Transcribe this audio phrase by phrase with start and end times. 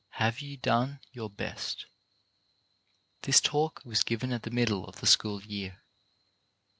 [0.15, 1.85] HAVE YOU DONE YOUR BEST?
[3.21, 5.83] [This talk was given at the middle of the school year.